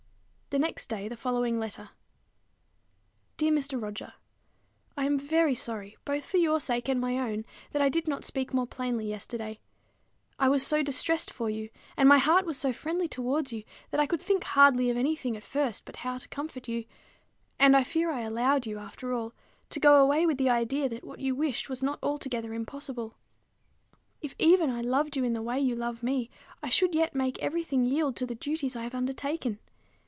[0.53, 1.91] The next day came the following letter:
[3.37, 3.81] Dear Mr.
[3.81, 4.15] Roger,
[4.97, 8.25] I am very sorry, both for your sake and my own, that I did not
[8.25, 9.61] speak more plainly yesterday.
[10.37, 14.01] I was so distressed for you, and my heart was so friendly towards you, that
[14.01, 16.83] I could hardly think of any thing at first but how to comfort you;
[17.57, 19.31] and I fear I allowed you, after all,
[19.69, 23.13] to go away with the idea that what you wished was not altogether impossible.
[23.13, 24.31] But indeed it is.
[24.33, 26.29] If even I loved you in the way you love me,
[26.61, 29.59] I should yet make every thing yield to the duties I have undertaken.